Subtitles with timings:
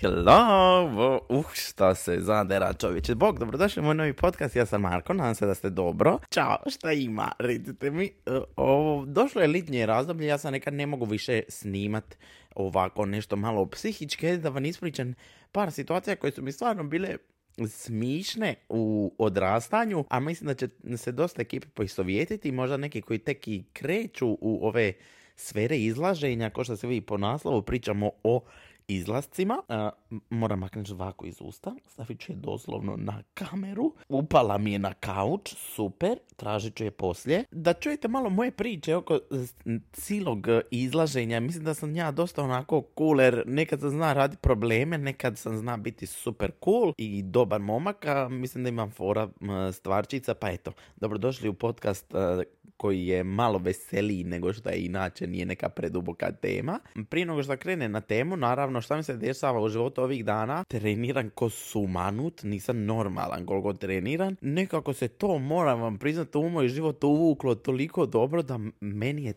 [0.00, 3.14] Hello, uh, šta se zadera čovječe.
[3.14, 6.18] Bog, dobrodošli u moj novi podcast, ja sam Marko, nadam se da ste dobro.
[6.30, 8.10] Ćao, šta ima, recite mi.
[8.56, 12.16] Ovo, došlo je litnje razdoblje, ja sam nekad ne mogu više snimat
[12.54, 15.14] ovako nešto malo psihičke, da vam ispričam
[15.52, 17.16] par situacija koje su mi stvarno bile
[17.68, 23.48] smišne u odrastanju, a mislim da će se dosta ekipe poistovjetiti, možda neki koji tek
[23.48, 24.92] i kreću u ove
[25.36, 28.44] sfere izlaženja, ko što se vi po naslovu pričamo o
[28.88, 29.62] izlascima.
[30.30, 31.74] moram maknuti žvaku iz usta.
[31.86, 33.94] Stavit ću je doslovno na kameru.
[34.08, 35.54] Upala mi je na kauč.
[35.56, 36.18] Super.
[36.36, 37.44] Tražit ću je poslije.
[37.50, 39.18] Da čujete malo moje priče oko
[39.92, 41.40] cilog izlaženja.
[41.40, 43.42] Mislim da sam ja dosta onako cooler.
[43.46, 44.98] Nekad sam zna raditi probleme.
[44.98, 48.06] Nekad sam zna biti super cool i dobar momak.
[48.06, 49.28] A mislim da imam fora
[49.72, 50.34] stvarčica.
[50.34, 52.14] Pa eto, dobrodošli u podcast
[52.76, 56.80] koji je malo veseliji nego što je inače, nije neka preduboka tema.
[57.10, 60.64] Prije nego što krene na temu, naravno šta mi se dešava u životu ovih dana,
[60.64, 66.68] treniram ko sumanut, nisam normalan koliko treniram, nekako se to, moram vam priznati, u moj
[66.68, 69.34] život uvuklo toliko dobro da meni je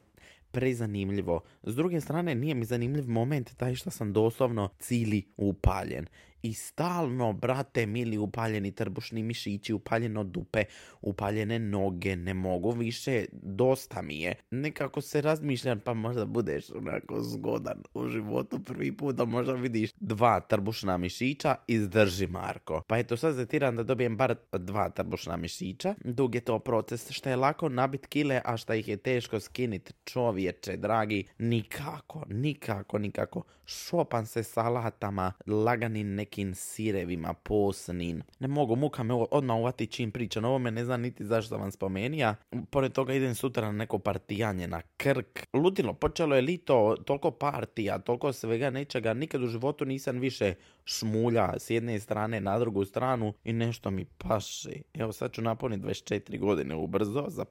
[0.51, 1.41] prezanimljivo.
[1.63, 6.07] S druge strane, nije mi zanimljiv moment taj što sam doslovno cili upaljen
[6.41, 10.63] i stalno, brate, mili upaljeni trbušni mišići, upaljeno dupe,
[11.01, 14.35] upaljene noge, ne mogu više, dosta mi je.
[14.51, 19.91] Nekako se razmišljam, pa možda budeš onako zgodan u životu prvi put, da možda vidiš
[19.99, 22.81] dva trbušna mišića, izdrži Marko.
[22.87, 25.95] Pa eto, sad zetiram da dobijem bar dva trbušna mišića.
[26.03, 29.93] Dug je to proces, što je lako nabit kile, a što ih je teško skinit
[30.03, 33.43] čovječe, dragi, nikako, nikako, nikako.
[33.65, 38.23] Šopan se salatama, laganim neki nekim sirevima posnin.
[38.39, 40.45] Ne mogu, muka me odmah uvati čim pričam.
[40.45, 42.35] Ovo me ne znam niti zašto vam spomenija.
[42.69, 45.47] Pored toga idem sutra na neko partijanje na Krk.
[45.53, 49.13] Ludilo, počelo je lito, toliko partija, toliko svega nečega.
[49.13, 50.53] Nikad u životu nisam više
[50.85, 54.81] šmulja s jedne strane na drugu stranu i nešto mi paše.
[54.93, 57.45] Evo sad ću napuniti 24 godine ubrzo za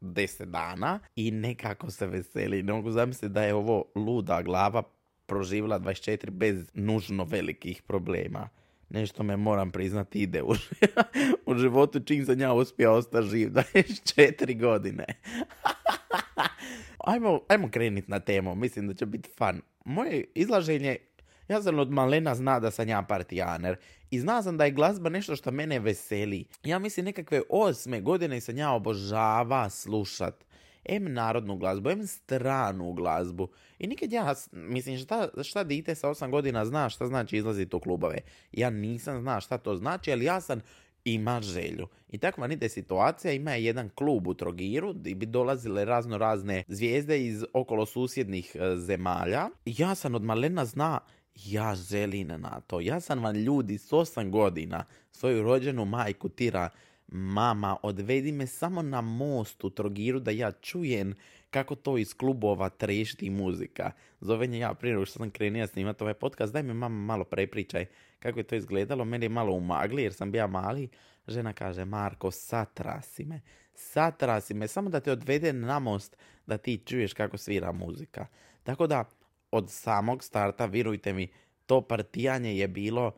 [0.00, 2.62] 10 dana i nekako se veseli.
[2.62, 4.82] Ne mogu zamisliti da je ovo luda glava
[5.26, 8.48] proživjela 24 bez nužno velikih problema.
[8.88, 10.54] Nešto me moram priznati ide u,
[11.46, 15.04] u životu čim sam ja uspio ostati živ 24 godine.
[17.06, 19.60] ajmo, ajmo kreniti na temu, mislim da će biti fan.
[19.84, 20.96] Moje izlaženje,
[21.48, 23.76] ja sam od malena zna da sam ja partijaner
[24.10, 26.44] i zna sam da je glazba nešto što mene veseli.
[26.64, 30.44] Ja mislim nekakve osme godine sam ja obožava slušat
[30.84, 33.48] em narodnu glazbu, em stranu glazbu.
[33.78, 37.80] I nikad ja, mislim, šta, šta dite sa osam godina zna šta znači izlaziti u
[37.80, 38.18] klubove.
[38.52, 40.60] Ja nisam zna šta to znači, ali ja sam
[41.04, 41.86] ima želju.
[42.08, 46.18] I tako vam ide situacija, ima je jedan klub u Trogiru gdje bi dolazile razno
[46.18, 49.48] razne zvijezde iz okolo susjednih e, zemalja.
[49.64, 51.00] Ja sam od malena zna
[51.34, 52.80] ja želim na to.
[52.80, 56.68] Ja sam vam ljudi s osam godina svoju rođenu majku tira
[57.14, 61.14] mama, odvedi me samo na most u Trogiru da ja čujem
[61.50, 63.90] kako to iz klubova trešti muzika.
[64.20, 67.86] Zove ja prije što sam krenio snimati ovaj podcast, daj mi mama malo prepričaj
[68.18, 69.04] kako je to izgledalo.
[69.04, 70.88] Meni je malo umagli jer sam bio mali.
[71.28, 73.40] Žena kaže, Marko, satrasi me.
[73.74, 76.16] Satrasi me, samo da te odvede na most
[76.46, 78.26] da ti čuješ kako svira muzika.
[78.62, 79.04] Tako da,
[79.50, 81.28] od samog starta, virujte mi,
[81.66, 83.12] to partijanje je bilo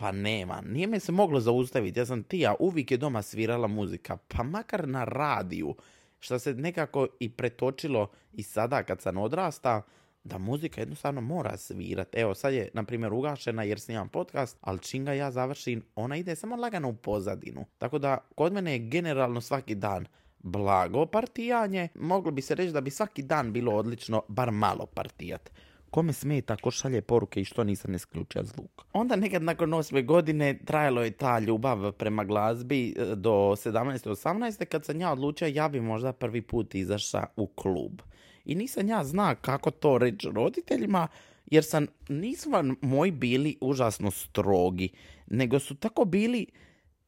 [0.00, 1.98] pa nema, nije me se moglo zaustaviti.
[1.98, 5.74] Ja sam tija, uvijek je doma svirala muzika, pa makar na radiju.
[6.20, 9.82] Što se nekako i pretočilo i sada kad sam odrasta,
[10.24, 12.14] da muzika jednostavno mora svirat.
[12.14, 16.16] Evo, sad je, na primjer, ugašena jer snimam podcast, ali čim ga ja završim, ona
[16.16, 17.64] ide samo lagano u pozadinu.
[17.78, 20.06] Tako da, kod mene je generalno svaki dan
[20.38, 21.88] blago partijanje.
[21.94, 25.50] Moglo bi se reći da bi svaki dan bilo odlično, bar malo partijat.
[25.90, 28.82] Kome smeta ko šalje poruke i što nisam isključio zvuk.
[28.92, 34.10] Onda nekad nakon osme godine trajalo je ta ljubav prema glazbi e, do 17.
[34.10, 34.64] 18.
[34.64, 38.00] kad sam ja odlučio ja bi možda prvi put izašao u klub.
[38.44, 41.08] I nisam ja zna kako to reći roditeljima,
[41.46, 44.88] jer sam, nisu vam moji bili užasno strogi,
[45.26, 46.46] nego su tako bili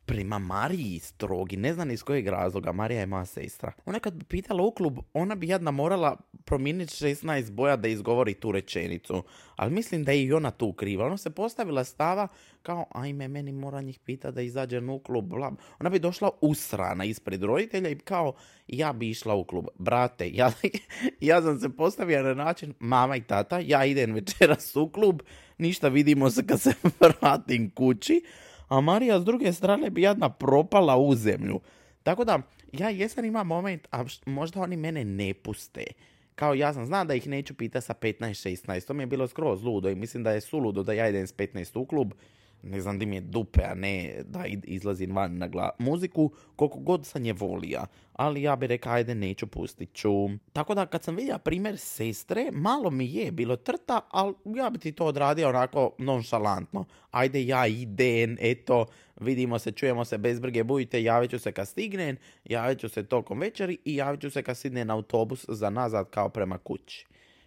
[0.06, 3.72] prema Mariji strogi, ne znam iz kojeg razloga, Marija je moja sestra.
[3.84, 8.34] Ona kad bi pitala u klub, ona bi jadna morala promijeniti 16 boja da izgovori
[8.34, 9.22] tu rečenicu.
[9.56, 11.06] Ali mislim da je i ona tu kriva.
[11.06, 12.28] Ona se postavila stava
[12.62, 15.25] kao, ajme, meni mora njih pita da izađem u klub.
[15.25, 15.52] Bla.
[15.81, 18.32] Ona bi došla usrana ispred roditelja i kao,
[18.66, 19.66] ja bi išla u klub.
[19.78, 20.52] Brate, ja,
[21.20, 25.22] ja sam se postavio na način, mama i tata, ja idem večeras u klub,
[25.58, 28.22] ništa vidimo se kad se vratim kući
[28.68, 31.60] a Marija s druge strane bi jadna propala u zemlju.
[32.02, 32.42] Tako da,
[32.72, 35.84] ja jesam ima moment, a možda oni mene ne puste.
[36.34, 39.62] Kao ja sam zna da ih neću pita sa 15-16, to mi je bilo skroz
[39.62, 42.14] ludo i mislim da je suludo da ja idem s 15 u klub,
[42.62, 46.78] ne znam di mi je dupe, a ne da izlazim van na gla- muziku, koliko
[46.78, 47.86] god sam je volija.
[48.12, 50.10] Ali ja bi rekao, ajde, neću, pustit ću.
[50.52, 54.78] Tako da, kad sam vidio primjer sestre, malo mi je bilo trta, ali ja bi
[54.78, 56.84] ti to odradio onako nonšalantno.
[57.10, 58.86] Ajde, ja idem, eto,
[59.20, 63.06] vidimo se, čujemo se, bez brige budite, javit ću se kad stignem, javit ću se
[63.06, 67.06] tokom večeri i javit ću se kad na autobus za nazad kao prema kući.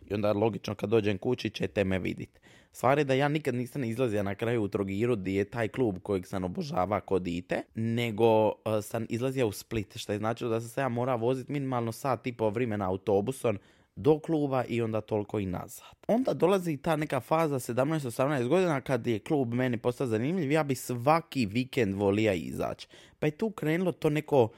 [0.09, 2.39] I onda logično kad dođem kući ćete me vidjeti.
[2.75, 5.99] Stvar je da ja nikad nisam izlazio na kraju u Trogiru gdje je taj klub
[6.03, 10.61] kojeg sam obožava kod dite, nego uh, sam izlazio u Split, što je značilo da
[10.61, 13.59] sam se ja mora voziti minimalno sat i po vremena autobusom
[13.95, 15.87] do kluba i onda toliko i nazad.
[16.07, 20.75] Onda dolazi ta neka faza 17-18 godina kad je klub meni postao zanimljiv, ja bi
[20.75, 22.87] svaki vikend volija izaći.
[23.19, 24.49] Pa je tu krenulo to neko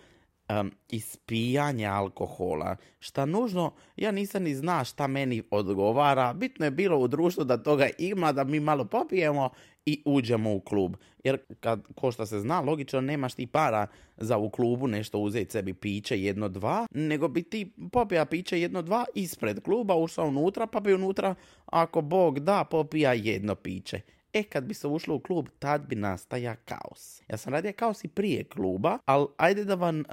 [0.49, 2.75] um, ispijanje alkohola.
[2.99, 6.33] Šta nužno, ja nisam ni zna šta meni odgovara.
[6.33, 9.49] Bitno je bilo u društvu da toga ima, da mi malo popijemo
[9.85, 10.95] i uđemo u klub.
[11.23, 15.51] Jer kad, ko što se zna, logično nemaš ti para za u klubu nešto uzeti
[15.51, 20.67] sebi piće jedno, dva, nego bi ti popija piće jedno, dva ispred kluba, ušao unutra,
[20.67, 21.35] pa bi unutra,
[21.65, 24.01] ako Bog da, popija jedno piće.
[24.37, 27.21] E, kad bi se ušlo u klub, tad bi nastaja kaos.
[27.29, 30.05] Ja sam radio kaos i prije kluba, ali ajde da vam uh,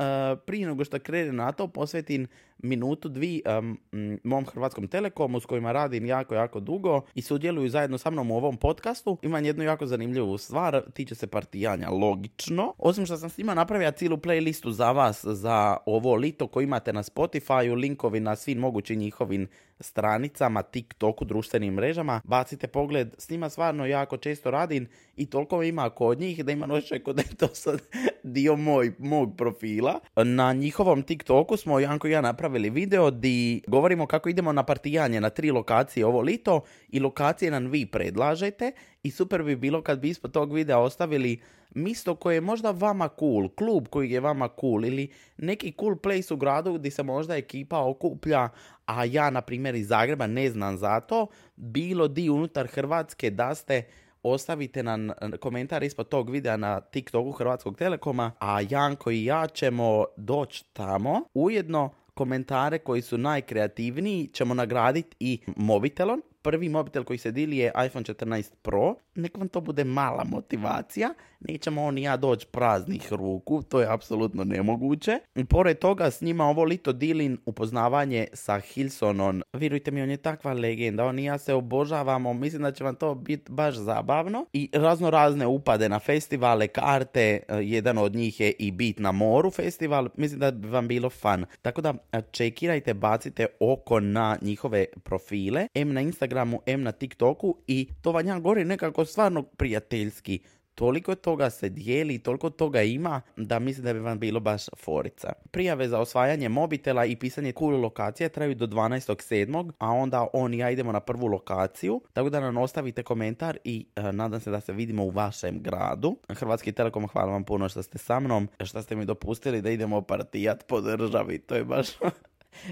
[0.47, 2.27] prije nego što krene na to posvetim
[2.59, 3.79] minutu, dvi um,
[4.25, 8.37] mom Hrvatskom Telekomu s kojima radim jako, jako dugo i sudjeluju zajedno sa mnom u
[8.37, 9.19] ovom podcastu.
[9.23, 12.75] Imam jednu jako zanimljivu stvar, tiče se partijanja, logično.
[12.79, 16.93] Osim što sam s njima napravio cijelu playlistu za vas za ovo lito koji imate
[16.93, 19.49] na Spotify, linkovi na svim mogućim njihovim
[19.81, 22.21] stranicama, TikToku, društvenim mrežama.
[22.25, 26.67] Bacite pogled, s njima stvarno jako često radim i toliko ima kod njih da ima
[26.67, 27.83] noće kod to sad
[28.23, 30.01] dio moj, mog profila.
[30.17, 35.21] Na njihovom TikToku smo Janko i ja napravili video di govorimo kako idemo na partijanje
[35.21, 39.99] na tri lokacije ovo lito i lokacije nam vi predlažete i super bi bilo kad
[39.99, 41.41] bi ispod tog videa ostavili
[41.75, 46.35] misto koje je možda vama cool, klub koji je vama cool ili neki cool place
[46.35, 48.49] u gradu gdje se možda ekipa okuplja,
[48.87, 51.27] a ja na primjer iz Zagreba ne znam za to,
[51.57, 53.83] bilo di unutar Hrvatske da ste
[54.23, 55.11] ostavite nam
[55.41, 61.23] komentar ispod tog videa na TikToku Hrvatskog Telekoma, a Janko i ja ćemo doći tamo.
[61.35, 67.73] Ujedno komentare koji su najkreativniji ćemo nagraditi i mobitelom prvi mobitel koji se dili je
[67.87, 68.95] iPhone 14 Pro.
[69.15, 71.15] Nek vam to bude mala motivacija.
[71.41, 75.19] Nećemo on i ja doći praznih ruku, to je apsolutno nemoguće.
[75.35, 79.43] I pored toga s njima ovo lito dilin upoznavanje sa Hilsonom.
[79.53, 82.95] Vjerujte mi, on je takva legenda, on i ja se obožavamo, mislim da će vam
[82.95, 84.47] to biti baš zabavno.
[84.53, 89.13] I razno razne upade na festivale, karte, e, jedan od njih je i Bit na
[89.13, 91.45] moru festival, mislim da bi vam bilo fan.
[91.63, 96.93] Tako da e, čekirajte, bacite oko na njihove profile, em na Instagram Instagramu, M na
[96.93, 100.41] TikToku i to vam ja govorim nekako stvarno prijateljski.
[100.75, 105.33] Toliko toga se dijeli, toliko toga ima da mislim da bi vam bilo baš forica.
[105.51, 109.73] Prijave za osvajanje mobitela i pisanje cool lokacije traju do 12.7.
[109.79, 112.01] a onda on i ja idemo na prvu lokaciju.
[112.13, 116.17] Tako da nam ostavite komentar i uh, nadam se da se vidimo u vašem gradu.
[116.29, 120.03] Hrvatski Telekom, hvala vam puno što ste sa mnom, što ste mi dopustili da idemo
[120.03, 121.39] partijat po državi.
[121.39, 121.89] To je baš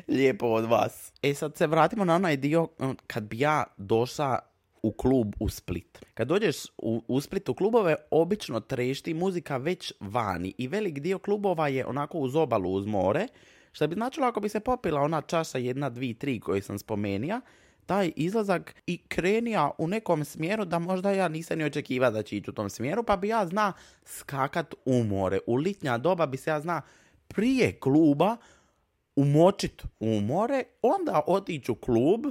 [0.09, 1.13] Lijepo od vas.
[1.23, 4.39] E sad se vratimo na onaj dio um, kad bi ja došla
[4.83, 6.05] u klub u Split.
[6.15, 11.19] Kad dođeš u, u Split u klubove, obično trešti muzika već vani i velik dio
[11.19, 13.27] klubova je onako uz obalu, uz more,
[13.73, 17.41] što bi značilo ako bi se popila ona čaša jedna, dvi, tri koju sam spomenija,
[17.87, 22.37] taj izlazak i krenija u nekom smjeru da možda ja nisam ni očekiva da će
[22.37, 23.73] ići u tom smjeru, pa bi ja zna
[24.05, 25.39] skakat u more.
[25.47, 26.83] U litnja doba bi se ja zna
[27.29, 28.37] prije kluba
[29.17, 32.27] umočit u more, onda otići u klub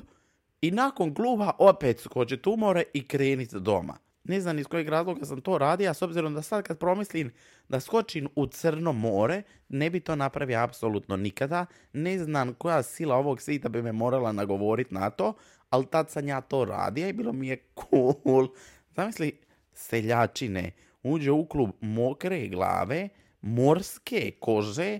[0.61, 3.97] i nakon kluba opet skočiti u more i kreniti doma.
[4.23, 7.31] Ne znam iz kojeg razloga sam to radio, a s obzirom da sad kad promislim
[7.69, 11.65] da skočim u Crno more, ne bi to napravio apsolutno nikada.
[11.93, 15.33] Ne znam koja sila ovog svita bi me morala nagovoriti na to,
[15.69, 18.47] ali tad sam ja to radio i bilo mi je cool.
[18.95, 19.38] Zamisli
[19.73, 20.71] seljačine
[21.03, 23.09] uđe u klub mokre glave,
[23.41, 25.00] morske kože,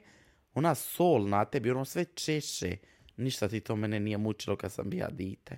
[0.54, 2.78] ona sol na tebi, ono sve češe.
[3.18, 5.58] Ništa ti to mene nije mučilo kad sam bija dite.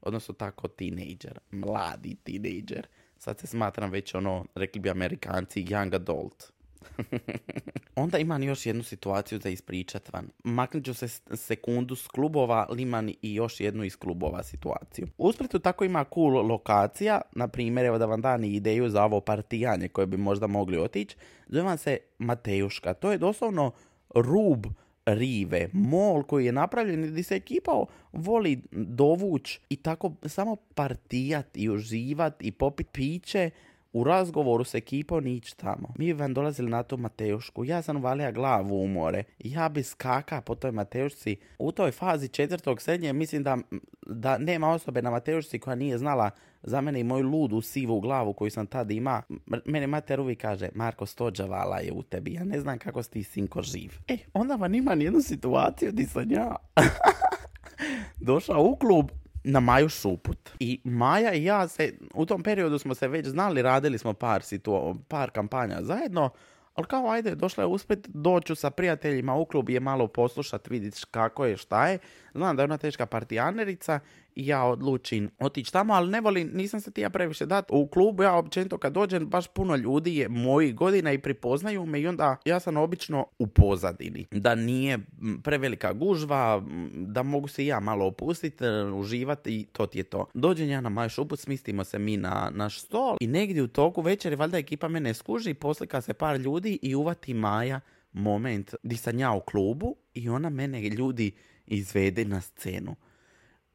[0.00, 2.86] Odnosno tako tinejdžer, mladi tinejdžer.
[3.18, 6.54] Sad se smatram već ono, rekli bi amerikanci, young adult.
[7.96, 10.28] Onda imam još jednu situaciju za ispričat van.
[10.44, 15.06] Maknut se sekundu s klubova, liman i još jednu iz klubova situaciju.
[15.18, 19.20] U Splitu tako ima cool lokacija, na primjer, evo da vam dani ideju za ovo
[19.20, 21.16] partijanje koje bi možda mogli otići.
[21.48, 22.94] Zove se Matejuška.
[22.94, 23.72] To je doslovno
[24.14, 24.66] rub
[25.06, 31.70] rive, mol koji je napravljen gdje se ekipa voli dovuć i tako samo partijat i
[31.70, 33.50] uživat i popit piće
[33.94, 35.94] u razgovoru s ekipom ići tamo.
[35.98, 39.24] Mi vam dolazili na tu Mateušku, ja sam uvalija glavu u more.
[39.38, 41.36] Ja bi skaka po toj Mateušci.
[41.58, 43.58] U toj fazi četvrtog srednje mislim da,
[44.06, 46.30] da nema osobe na Mateušci koja nije znala
[46.62, 49.22] za mene i moju ludu sivu glavu koju sam tad ima.
[49.64, 53.22] Mene mater uvijek kaže, Marko stođavala je u tebi, ja ne znam kako si ti
[53.22, 53.92] sinko živ.
[54.08, 56.56] E, onda vam ima jednu situaciju di sam ja
[58.28, 59.10] došao u klub
[59.44, 60.50] na Maju Šuput.
[60.60, 64.42] I Maja i ja se, u tom periodu smo se već znali, radili smo par,
[64.42, 66.30] situ, par kampanja zajedno,
[66.74, 71.02] ali kao ajde, došla je uspjet, doću sa prijateljima u klub je malo poslušat, vidjeti
[71.10, 71.98] kako je, šta je.
[72.34, 74.00] Znam da je ona teška partijanerica
[74.34, 77.70] i ja odlučim otići tamo, ali ne volim, nisam se ti ja previše dat.
[77.70, 82.00] U klubu ja općenito kad dođem, baš puno ljudi je mojih godina i pripoznaju me
[82.00, 84.26] i onda ja sam obično u pozadini.
[84.30, 84.98] Da nije
[85.42, 86.62] prevelika gužva,
[86.92, 90.26] da mogu se i ja malo opustiti, e, uživati i to ti je to.
[90.34, 94.00] Dođem ja na maj šuput, smistimo se mi na naš stol i negdje u toku
[94.00, 97.80] večeri valjda ekipa mene skuži, poslika se par ljudi i uvati Maja
[98.12, 101.32] moment di sam ja u klubu i ona mene ljudi
[101.66, 102.96] izvede na scenu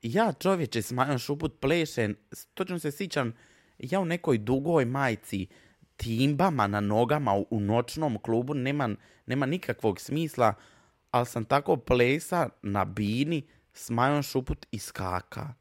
[0.01, 2.15] ja čovječe s Majom Šuput plešen,
[2.53, 3.34] točno se sjećam,
[3.79, 5.48] ja u nekoj dugoj majci,
[5.98, 8.89] timbama na nogama u, noćnom klubu, nema,
[9.25, 10.53] nema nikakvog smisla,
[11.12, 15.53] ali sam tako plesa na bini s Majom Šuput i skaka.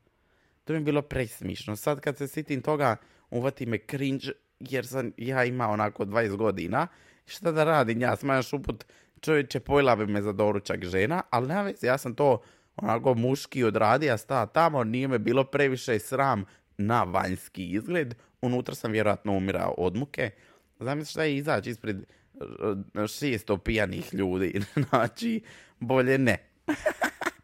[0.65, 1.77] To mi je bilo presmišno.
[1.77, 2.97] Sad kad se sitim toga,
[3.31, 4.27] uvati me cringe,
[4.61, 6.87] jer sam ja ima onako 20 godina.
[7.27, 8.85] Šta da radim ja s Majom Šuput,
[9.21, 12.41] čovječe, pojela bi me za doručak žena, ali nema veze, ja sam to
[12.77, 16.45] onako muški odradio, sta tamo, nije me bilo previše sram
[16.79, 18.15] na vanjski izgled.
[18.43, 20.31] Unutra sam vjerojatno umirao od muke.
[20.81, 24.61] Zamisli šta je izaći ispred e, šesto pijanih ljudi.
[24.89, 25.41] Znači,
[25.81, 26.39] bolje ne.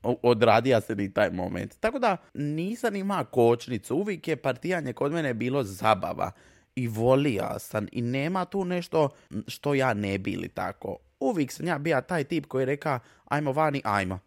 [0.03, 1.81] Odradija se ni taj moment.
[1.81, 3.97] Tako da nisam ima kočnicu.
[3.97, 6.31] Uvijek je partijanje kod mene bilo zabava.
[6.77, 7.87] I volija sam.
[7.93, 9.09] I nema tu nešto
[9.49, 10.97] što ja ne bili tako.
[11.21, 14.19] Uvijek sam ja bija taj tip koji reka ajmo vani, ajmo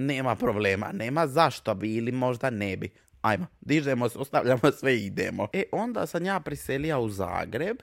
[0.00, 2.90] nema problema, nema zašto bi ili možda ne bi.
[3.22, 5.48] Ajmo, dižemo se, ostavljamo sve i idemo.
[5.52, 7.76] E, onda sam ja priselio u Zagreb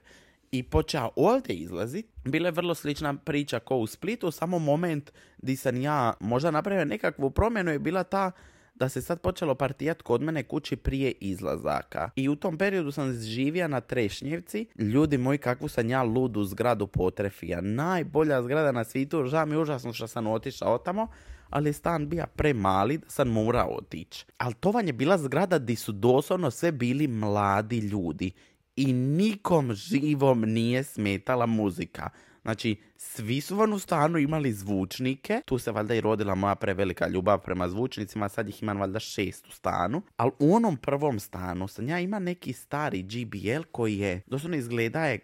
[0.51, 2.05] i počeo ovdje izlazit.
[2.25, 6.85] Bila je vrlo slična priča kao u Splitu, samo moment di sam ja možda napravio
[6.85, 8.31] nekakvu promjenu je bila ta
[8.79, 12.09] da se sad počelo partijat kod mene kući prije izlazaka.
[12.15, 14.65] I u tom periodu sam živio na Trešnjevci.
[14.75, 17.61] Ljudi moji, kakvu sam ja ludu zgradu potrefija.
[17.61, 21.07] Najbolja zgrada na svijetu, žao mi užasno što sam otišao tamo
[21.49, 24.25] ali stan bija premali da sam morao otići.
[24.37, 28.31] Ali to vam je bila zgrada gdje su doslovno sve bili mladi ljudi
[28.75, 32.09] i nikom živom nije smetala muzika.
[32.47, 37.07] Znači, svi su van u stanu imali zvučnike, tu se valjda i rodila moja prevelika
[37.07, 41.67] ljubav prema zvučnicima, sad ih imam valjda šest u stanu, ali u onom prvom stanu
[41.67, 45.19] sam ja ima neki stari GBL koji je, doslovno izgleda je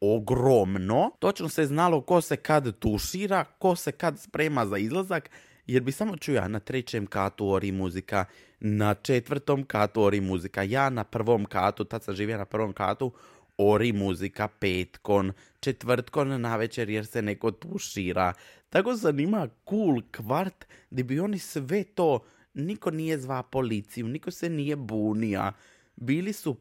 [0.00, 5.30] ogromno, točno se znalo ko se kad tušira, ko se kad sprema za izlazak,
[5.66, 8.24] jer bi samo čuja na trećem katu ori muzika,
[8.60, 13.12] na četvrtom katu ori muzika, ja na prvom katu, tad sam živio na prvom katu,
[13.58, 18.32] ori muzika petkon, četvrtkon na večer jer se neko tušira.
[18.70, 24.30] Tako sam ima cool kvart gdje bi oni sve to, niko nije zva policiju, niko
[24.30, 25.52] se nije bunija.
[25.96, 26.56] Bili su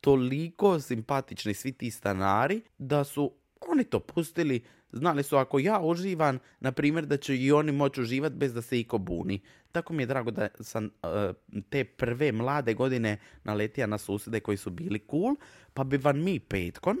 [0.00, 6.38] toliko simpatični svi ti stanari da su oni to pustili Znali su ako ja uživam,
[6.60, 9.40] na primjer da će i oni moći uživati bez da se iko buni.
[9.72, 11.32] Tako mi je drago da sam eh,
[11.70, 15.36] te prve mlade godine naletija na susjede koji su bili cool,
[15.74, 17.00] pa bi vam mi petkom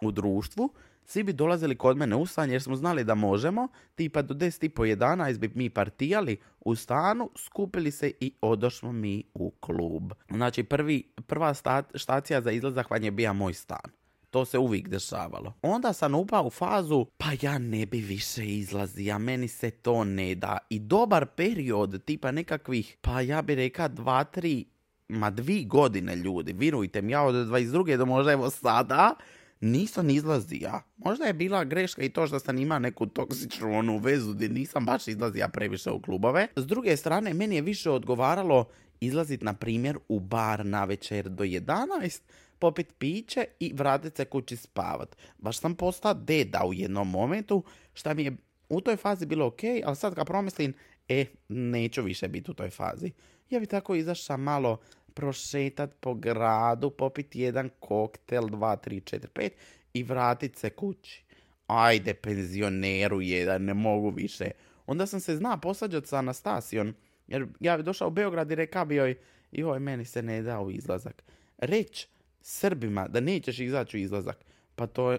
[0.00, 0.74] u društvu
[1.06, 4.64] svi bi dolazili kod mene u stan jer smo znali da možemo, tipa do 10
[4.64, 10.12] i po 11 bi mi partijali u stanu, skupili se i odošmo mi u klub.
[10.30, 11.54] Znači prvi, prva
[11.94, 13.90] štacija za izlazak vam je bija moj stan.
[14.36, 15.52] To se uvijek dešavalo.
[15.62, 20.34] Onda sam upao u fazu, pa ja ne bi više izlazio, meni se to ne
[20.34, 20.58] da.
[20.70, 24.64] I dobar period, tipa nekakvih, pa ja bi reka dva, tri,
[25.08, 27.96] ma dvi godine ljudi, virujte mi, ja od 22.
[27.96, 29.14] do možda evo sada,
[29.60, 30.82] nisam izlazija.
[30.96, 34.84] Možda je bila greška i to što sam imao neku toksičnu onu vezu gdje nisam
[34.84, 36.46] baš izlazija previše u klubove.
[36.56, 38.64] S druge strane, meni je više odgovaralo
[39.00, 42.20] izlaziti, na primjer, u bar na večer do 11,
[42.58, 45.16] popit piće i vratit se kući spavat.
[45.38, 48.36] Baš sam postao deda u jednom momentu, šta mi je
[48.68, 50.74] u toj fazi bilo ok, ali sad kad promislim,
[51.08, 53.12] e, neću više biti u toj fazi.
[53.50, 54.80] Ja bi tako izašla malo
[55.14, 59.52] prošetat po gradu, popiti jedan koktel, dva, tri, četiri, pet
[59.94, 61.24] i vratit se kući.
[61.66, 64.50] Ajde, penzioneru jedan, ne mogu više.
[64.86, 66.94] Onda sam se zna posađat sa Anastasijom,
[67.26, 69.16] jer ja bi došao u Beograd i rekao bi joj,
[69.52, 71.22] joj, meni se ne da u izlazak.
[71.58, 72.08] Reć
[72.48, 75.18] Srbima da nećeš izaći u izlazak, pa to,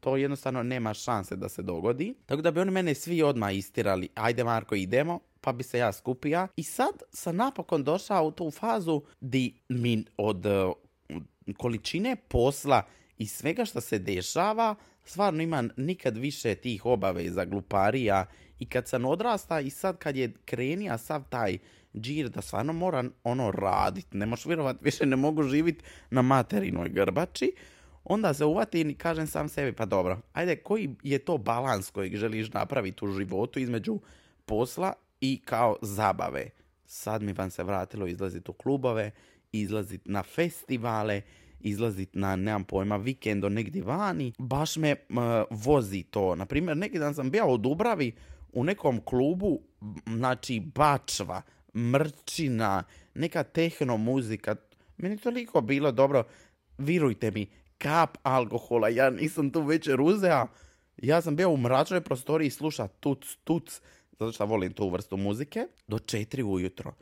[0.00, 2.14] to jednostavno nema šanse da se dogodi.
[2.26, 5.92] Tako da bi oni mene svi odmah istirali, ajde Marko idemo, pa bi se ja
[5.92, 6.48] skupija.
[6.56, 10.46] I sad sam napokon došao u tu fazu di mi od
[11.56, 12.82] količine posla
[13.18, 14.74] i svega što se dešava,
[15.04, 18.26] stvarno ima nikad više tih obaveza, gluparija
[18.58, 21.58] i kad sam odrasta i sad kad je krenija sav taj
[21.96, 26.88] džir da stvarno moram ono radit, ne možeš vjerovat, više ne mogu živit na materinoj
[26.88, 27.52] grbači,
[28.04, 32.16] onda se uvatim i kažem sam sebi, pa dobro, ajde, koji je to balans kojeg
[32.16, 34.00] želiš napraviti u životu između
[34.44, 36.50] posla i kao zabave.
[36.86, 39.10] Sad mi vam se vratilo izlaziti u klubove,
[39.52, 41.22] izlaziti na festivale,
[41.60, 44.32] izlaziti na, nemam pojma, vikendo negdje vani.
[44.38, 44.96] Baš me
[45.50, 46.34] vozi to.
[46.34, 48.12] Naprimjer, neki dan sam bio u Dubravi
[48.52, 49.60] u nekom klubu,
[50.06, 51.42] znači bačva,
[51.74, 54.56] mrčina, neka tehno muzika.
[54.96, 56.24] Meni je toliko bilo dobro.
[56.78, 57.46] Virujte mi,
[57.78, 60.46] kap alkohola, ja nisam tu večer uzeo.
[60.96, 63.80] Ja sam bio u mračnoj prostoriji sluša tuc, tuc,
[64.18, 66.94] zato što volim tu vrstu muzike, do četiri ujutro.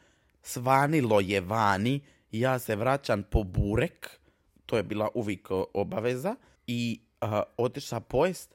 [0.43, 2.01] Svanilo je vani,
[2.31, 4.21] ja se vraćam po burek,
[4.67, 6.37] to je bila uvijek obaveza,
[6.67, 8.55] i uh, otiša pojest,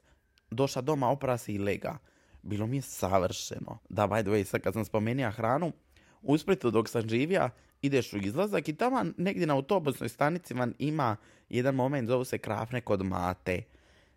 [0.50, 1.98] došla doma, opra se i lega.
[2.42, 3.78] Bilo mi je savršeno.
[3.88, 5.72] Da, by the way, sad kad sam spomenuo hranu,
[6.26, 7.50] u Splitu dok sam živija,
[7.82, 11.16] ideš u izlazak i tamo negdje na autobusnoj stanici vam ima
[11.48, 13.62] jedan moment, zovu se krafne kod mate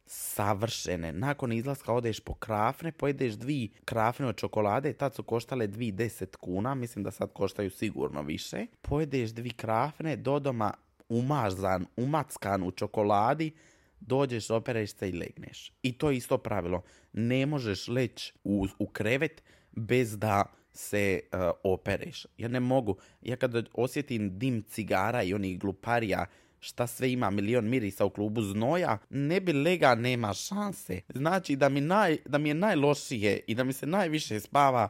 [0.05, 1.13] savršene.
[1.13, 6.35] Nakon izlaska odeš po krafne, pojedeš dvi krafne od čokolade, tad su koštale dvi deset
[6.35, 8.65] kuna, mislim da sad koštaju sigurno više.
[8.81, 10.73] Pojedeš dvi krafne, do doma
[11.09, 13.51] umazan, umackan u čokoladi,
[13.99, 15.71] dođeš, opereš se i legneš.
[15.83, 16.83] I to je isto pravilo.
[17.13, 20.45] Ne možeš leći u, u krevet bez da
[20.79, 22.25] se uh, opereš.
[22.37, 22.97] Ja ne mogu.
[23.21, 26.25] Ja kad osjetim dim cigara i onih gluparija
[26.59, 31.01] šta sve ima milion mirisa u klubu znoja, ne bi lega nema šanse.
[31.13, 34.89] Znači da mi, naj, da mi je najlošije i da mi se najviše spava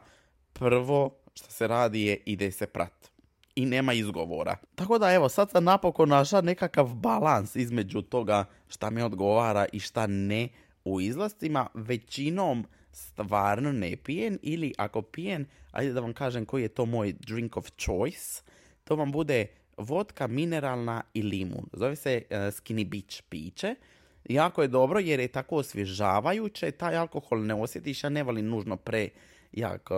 [0.52, 3.10] prvo što se radi je ide se prat.
[3.54, 4.56] I nema izgovora.
[4.74, 9.80] Tako da evo, sad sam napokon našao nekakav balans između toga šta mi odgovara i
[9.80, 10.48] šta ne
[10.84, 11.66] u izlastima.
[11.74, 17.12] Većinom stvarno ne pijen ili ako pijen, ajde da vam kažem koji je to moj
[17.12, 18.42] drink of choice.
[18.84, 21.66] To vam bude vodka mineralna i limun.
[21.72, 23.74] Zove se uh, Skinny Beach piće.
[24.24, 28.76] Jako je dobro jer je tako osvježavajuće, taj alkohol ne osjetiš, ja ne volim nužno
[28.76, 29.08] pre
[29.52, 29.90] jak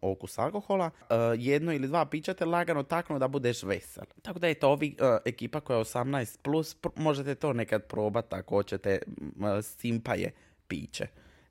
[0.00, 0.90] okus alkohola.
[1.00, 4.04] Uh, jedno ili dva pića te lagano taknu da budeš vesel.
[4.22, 8.34] Tako da je to ovi uh, ekipa koja je 18+, plus, možete to nekad probati
[8.34, 8.98] ako hoćete,
[9.62, 10.32] simpa je
[10.68, 11.06] piće.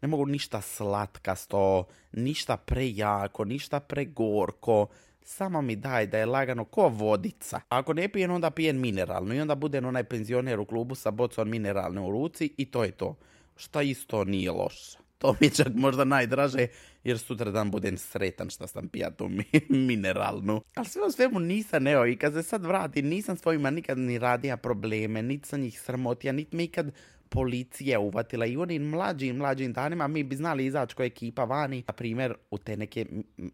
[0.05, 4.87] Ne mogu ništa slatkasto, ništa prejako, ništa pregorko,
[5.23, 7.61] samo mi daj da je lagano ko vodica.
[7.69, 11.49] Ako ne pijem, onda pijem mineralno i onda budem onaj penzioner u klubu sa bocom
[11.49, 13.15] mineralne u ruci i to je to.
[13.55, 14.97] Šta isto nije loše.
[15.17, 16.67] To mi čak možda najdraže,
[17.03, 19.29] jer sutra dan budem sretan što sam pija tu
[19.89, 20.61] mineralnu.
[20.75, 24.19] Ali sve u svemu nisam, evo, i kad se sad vratim, nisam svojima nikad ni
[24.19, 26.91] radija probleme, niti sam njih sramotija, niti me ikad
[27.35, 31.83] policija uvatila i u onim mlađim, mlađim danima mi bi znali izaći koja ekipa vani,
[31.87, 33.05] na primjer u te neke,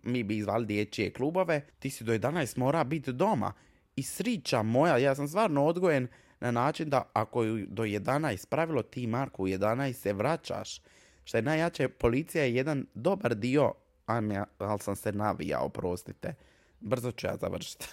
[0.03, 3.53] mi bi izvali dječje klubove, ti si do 11 mora biti doma.
[3.95, 6.07] I srića moja, ja sam stvarno odgojen
[6.39, 10.81] na način da ako je do 11 pravilo ti Marko u 11 se vraćaš.
[11.23, 13.73] Što je najjače, policija je jedan dobar dio,
[14.05, 16.33] ali sam se navijao, prostite.
[16.79, 17.85] Brzo ću ja završiti.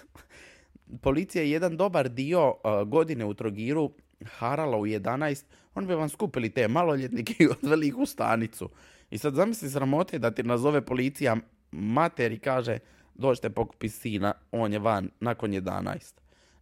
[1.03, 3.91] policija je jedan dobar dio uh, godine u Trogiru
[4.25, 8.69] harala u 11, oni bi vam skupili te maloljetnike i odveli ih u stanicu.
[9.11, 11.37] I sad zamisli sramote da ti nazove policija
[11.73, 12.79] mater i kaže
[13.15, 16.15] dođite pokupi sina, on je van nakon 11.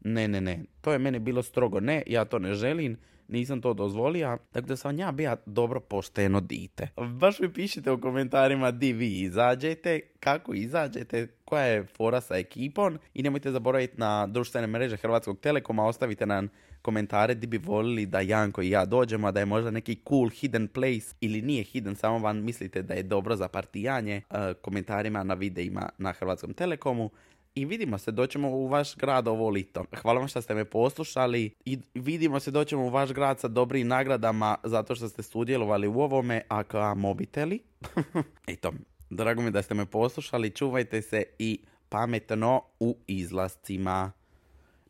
[0.04, 2.96] Ne, ne, ne, to je meni bilo strogo ne, ja to ne želim,
[3.28, 6.88] nisam to dozvolio, tako da sam ja bija dobro pošteno dite.
[6.96, 12.98] Baš mi pišite u komentarima di vi izađete, kako izađete, koja je fora sa ekipom
[13.14, 16.48] i nemojte zaboraviti na društvene mreže Hrvatskog Telekoma, ostavite nam
[16.82, 20.68] komentare di bi volili da Janko i ja dođemo, da je možda neki cool hidden
[20.68, 25.34] place ili nije hidden, samo vam mislite da je dobro za partijanje, e, komentarima na
[25.34, 27.10] videima na Hrvatskom Telekomu
[27.56, 29.84] i vidimo se, doćemo u vaš grad ovo lito.
[30.02, 33.88] Hvala vam što ste me poslušali i vidimo se, doćemo u vaš grad sa dobrim
[33.88, 37.62] nagradama zato što ste sudjelovali u ovome, aka mobiteli.
[38.46, 38.72] Eto,
[39.10, 44.12] drago mi da ste me poslušali, čuvajte se i pametno u izlascima.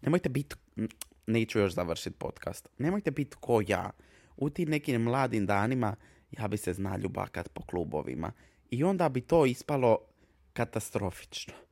[0.03, 0.55] Nemojte biti,
[1.27, 3.91] neću još završiti podcast, nemojte biti ko ja.
[4.37, 5.97] U tim nekim mladim danima
[6.31, 8.33] ja bi se zna ljubakat po klubovima.
[8.71, 9.99] I onda bi to ispalo
[10.53, 11.66] katastrofično.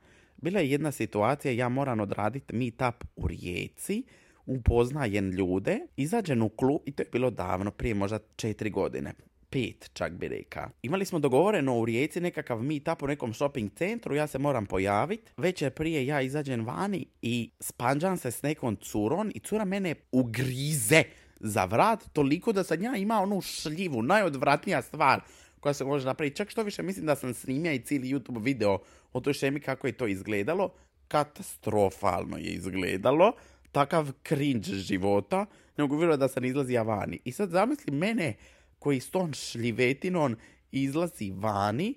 [0.44, 4.02] Bila je jedna situacija, ja moram odraditi meetup u Rijeci,
[4.46, 9.14] upoznajem ljude, izađem u klub, i to je bilo davno, prije možda četiri godine
[9.50, 10.68] pet čak bi rekao.
[10.82, 15.32] Imali smo dogovoreno u Rijeci nekakav meetup u nekom shopping centru, ja se moram pojaviti.
[15.36, 21.02] Večer prije ja izađem vani i spanđam se s nekom curom i cura mene ugrize
[21.40, 25.20] za vrat toliko da sam ja imao onu šljivu, najodvratnija stvar
[25.64, 26.36] koja se može napraviti.
[26.36, 28.78] Čak što više mislim da sam snimio i cijeli YouTube video
[29.12, 30.72] o toj šemi kako je to izgledalo.
[31.08, 33.32] Katastrofalno je izgledalo.
[33.72, 35.46] Takav cringe života.
[35.76, 37.20] Ne mogu vjerovati da sam izlazio vani.
[37.24, 38.36] I sad zamisli mene
[38.78, 40.36] koji s tom šljivetinom
[40.72, 41.94] izlazi vani,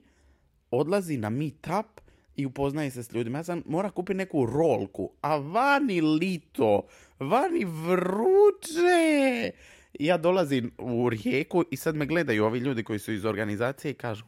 [0.71, 2.01] odlazi na meetup
[2.35, 3.37] i upoznaje se s ljudima.
[3.37, 6.87] Ja sam mora kupiti neku rolku, a vani lito,
[7.19, 9.51] vani vruće.
[9.99, 13.95] Ja dolazim u rijeku i sad me gledaju ovi ljudi koji su iz organizacije i
[13.95, 14.25] kažu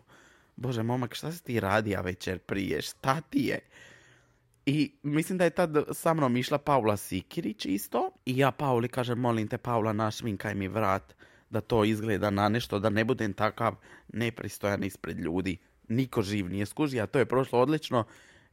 [0.60, 2.82] Bože, momak, šta si ti radija večer prije?
[2.82, 3.60] Šta ti je?
[4.66, 8.12] I mislim da je tad sa mnom išla Paula Sikirić isto.
[8.26, 11.16] I ja Pauli kažem, molim te Paula, našminkaj mi vrat
[11.50, 13.76] da to izgleda na nešto, da ne budem takav
[14.14, 15.58] nepristojan ispred ljudi.
[15.88, 18.04] Niko živ nije skužio, a to je prošlo odlično.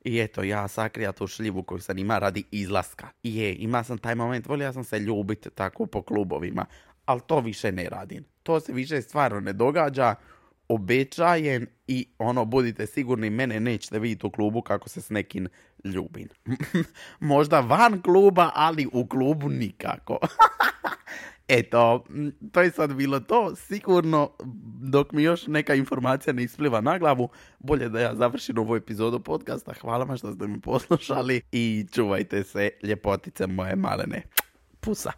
[0.05, 3.09] I eto, ja sakrija tu šljivu koju sam ima radi izlaska.
[3.23, 6.67] I je, ima sam taj moment, volio sam se ljubiti tako po klubovima,
[7.07, 8.25] ali to više ne radim.
[8.43, 10.15] To se više stvarno ne događa,
[10.69, 15.49] obećajem i ono, budite sigurni, mene nećete vidjeti u klubu kako se s nekim
[15.85, 16.29] ljubim.
[17.21, 20.19] Možda van kluba, ali u klubu nikako.
[21.49, 22.05] Eto,
[22.53, 23.57] to je sad bilo to.
[23.57, 24.31] Sigurno,
[24.81, 29.21] dok mi još neka informacija ne ispliva na glavu, bolje da ja završim ovu epizodu
[29.21, 29.73] podcasta.
[29.81, 34.23] Hvala vam što ste mi poslušali i čuvajte se ljepotice moje malene.
[34.81, 35.13] Pusa.